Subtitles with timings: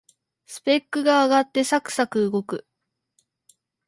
[0.47, 2.65] スペックが上がってサクサク動く